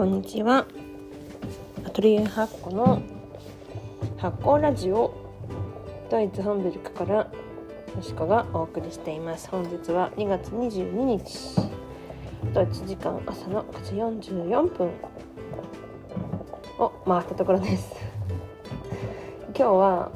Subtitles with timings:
[0.00, 0.66] こんにちは。
[1.84, 3.02] アトリエ発酵の
[4.16, 5.12] 発酵ラジオ。
[6.10, 7.30] ドイツハンブルクからよ
[8.00, 9.50] しこがお送りしています。
[9.50, 11.70] 本日は2月22日。
[12.54, 14.90] ドイツ時間朝の9時44分。
[16.78, 17.92] を回ったところです。
[19.48, 20.10] 今日は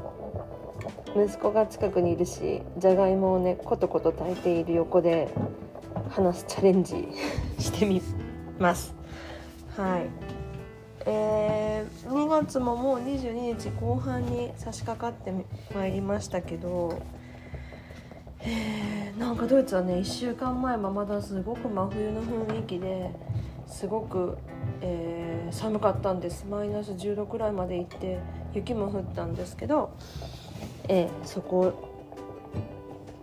[1.14, 5.28] 息子が近くにいるしじゃがいもをねコトコト炊いている横で
[6.08, 7.06] 話すチャレンジ
[7.60, 8.00] してみ
[8.58, 9.03] ます。
[9.76, 10.10] はい。
[11.06, 15.32] えー、2月ももう22日後半に差し掛かって
[15.74, 17.02] まいりましたけど
[18.46, 23.10] えー、なんかドイツはね1週間前はまだすごく真冬の雰囲気で
[23.66, 24.36] すごく、
[24.82, 26.46] えー、寒かったんです。
[26.46, 28.18] マイナス10度くらいまで行って
[28.52, 29.96] 雪も降ったんですけど、
[30.88, 31.90] えー、そこ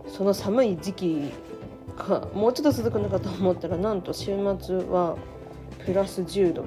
[0.08, 1.32] その寒い時期
[1.96, 5.16] がもうちょっと続くのかと思ったらなんと週末は
[5.86, 6.64] プラス10度。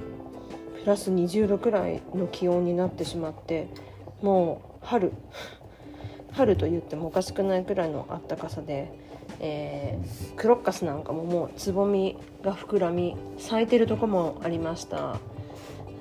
[0.84, 3.68] プラス20度くらいの気温になってしまって
[4.22, 5.12] もう春。
[6.32, 8.92] 春と言ってもおかしくないくらいのあったかさで、
[9.40, 15.18] えー、クロッカスなんかももうつぼみが膨らみ咲いてるとこもありました。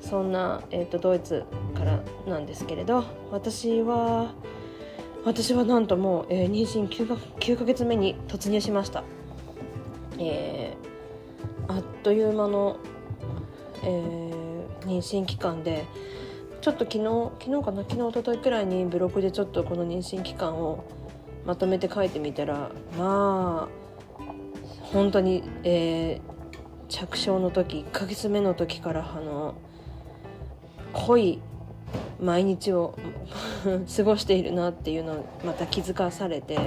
[0.00, 4.34] そんな、えーと、ドイツからなんですけれど私は
[5.24, 9.02] 私はなんともう、えー、妊娠 9, か9ヶ月目に突入しました、
[10.18, 12.76] えー、あっという間の
[13.84, 15.84] えー、妊娠期間で
[16.60, 20.84] ちょっと昨日昨日かな昨日一昨日くらいにブログでちょっとこの妊娠期間を
[21.44, 23.84] まとめて書いてみたらまあ
[24.92, 29.54] 本当に、えー、着床の時1ヶ月目の時からあの
[30.92, 31.42] 濃い
[32.20, 32.96] 毎日を
[33.96, 36.58] 過ごしているなっていうのをまた気づかされて、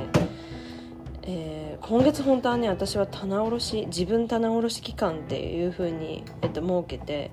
[1.29, 7.31] えー、今月本当はね私は棚卸し自分棚卸し期間っていうふうに、えっと、設けて、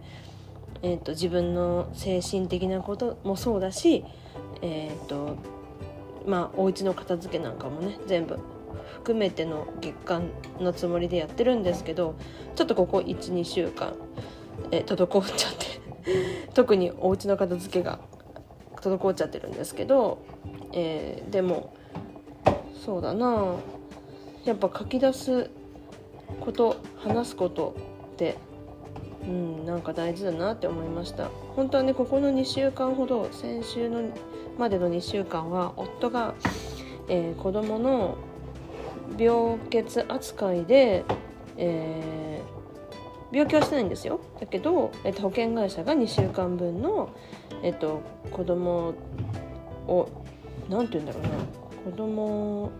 [0.82, 4.04] えっと、自分の精神的なこともそうだし、
[4.62, 5.36] えっと
[6.26, 8.36] まあお家の片付けなんかもね全部
[8.94, 12.16] 含めての月間のつもりでやってるんですけど
[12.56, 13.94] ちょっとここ12週間、
[14.72, 18.00] えー、滞っちゃって 特にお家の片付けが
[18.76, 20.18] 滞っちゃってるんですけど、
[20.72, 21.74] えー、でも
[22.84, 23.54] そうだな
[24.44, 25.50] やっぱ書き出す
[26.40, 27.74] こと話すこと
[28.14, 28.36] って
[29.26, 31.28] うんなんか大事だなって思いました。
[31.56, 34.02] 本当はねここの2週間ほど先週の
[34.58, 36.34] までの2週間は夫が、
[37.08, 38.16] えー、子供の
[39.18, 41.04] 病欠扱いで、
[41.56, 44.20] えー、病気はしてないんですよ。
[44.40, 47.10] だけど、えーと、保険会社が2週間分の、
[47.62, 48.94] えーと、子供
[49.86, 50.08] を
[50.68, 51.28] 何て言うんだろうな。
[51.90, 52.70] 子供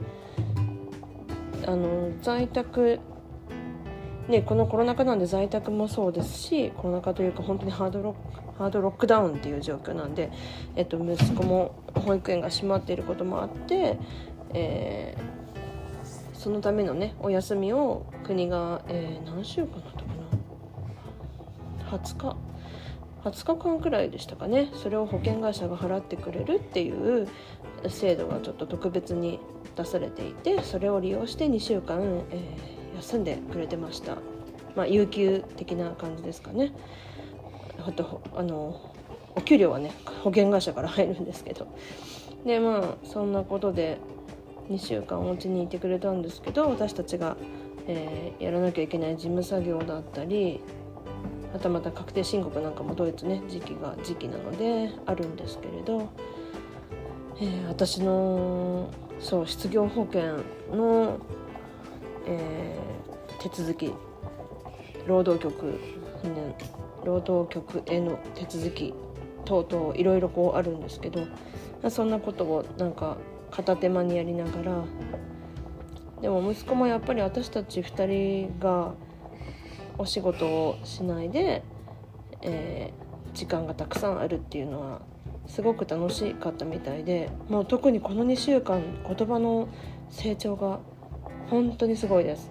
[1.67, 3.01] あの在宅
[4.29, 10.31] ね、このコロナ禍なんで在宅もそうですしコロナ禍というか本当にハードロックハードロックダウンっていう状況なんで、
[10.77, 13.99] えっと、息子も保育園が閉まっていることもあって、
[14.55, 20.05] えー、そのためのねお休みを国が、えー、何週間だったか
[21.91, 22.37] な？20日？
[23.25, 24.71] 20日間くらいでしたかね。
[24.75, 27.27] それを保険会社が払ってくれるっていう
[27.89, 29.41] 制度がちょっと特別に
[29.77, 34.19] 出されていてそれを利用して2週間、えー、休んでくれてました。
[34.77, 36.73] まあ有給的な感じですかね。
[37.87, 38.93] あとあの
[39.34, 39.93] お給料はね
[40.23, 41.67] 保険会社から入るんですけど。
[42.45, 43.99] でまあそんなことで
[44.69, 47.37] 2週間お家にいてくれたんですけど私たちが、
[47.87, 50.61] えー、やらなきゃいけない事務作業だったり
[51.54, 56.10] はたまた確定申告なんかもドイツね時期が時期なのであるんですけれど、
[57.41, 60.38] えー、私のそう失業保険
[60.76, 61.20] の、
[62.26, 63.92] えー、手続き
[65.06, 65.78] 労働局、ね、
[67.04, 68.92] 労働局への手続き
[69.44, 71.25] 等々いろいろこうあるんですけど
[71.88, 73.16] そんなことをなんか
[73.53, 74.84] 片手間にやりながら
[76.21, 78.07] でも息子もやっぱり私たち2
[78.48, 78.95] 人が
[79.99, 81.63] お仕事をしないで、
[82.43, 85.03] えー、時間がたくさんあるっていうのは
[85.47, 89.69] すごく楽しかったみたいでもう特にこの2週間言葉の
[90.11, 90.81] 成長が
[91.51, 92.51] 本当にすごいです。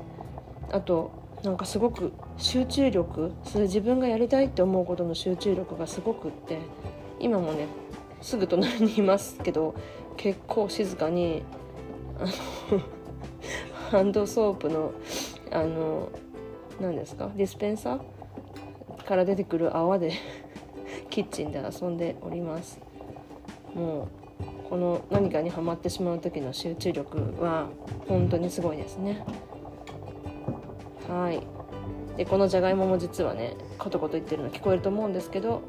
[0.71, 1.11] あと
[1.43, 6.59] なんかすごく集中力それ自分がやりたいって思うことの集中力がすごくって
[7.19, 7.67] 今もね
[8.21, 9.75] すぐ隣にいますけど
[10.15, 11.43] 結構静かに
[12.17, 12.81] あの
[13.91, 14.91] ハンドソープの
[15.51, 16.09] あの
[16.79, 17.29] 何ですか？
[17.35, 20.11] ディスペンサーから出てくる泡で
[21.09, 22.79] キッチンで遊んでおります。
[23.75, 24.07] もう
[24.69, 27.67] この何かにはまってしまう時の集中力は
[28.07, 29.23] 本当にすごいですね。
[31.09, 31.41] はい。
[32.17, 35.61] でこのじゃがいもも実はねコトコト言ってるの聞こえると思うんですけど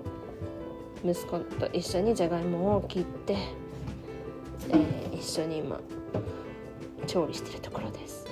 [1.03, 3.37] 息子と一緒にじゃがいもを切って、
[4.69, 5.81] えー、一緒に今
[7.07, 8.27] 調理してるところです。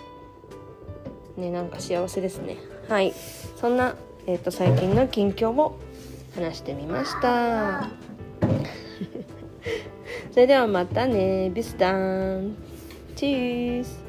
[1.42, 2.56] ねなんか幸せですね。
[2.88, 3.12] はい。
[3.56, 3.96] そんな、
[4.26, 5.78] えーと、最近の近況を
[6.34, 7.90] 話してみました。
[10.32, 11.50] それではまたね。
[11.50, 12.54] ビスダン
[13.16, 14.01] チーズ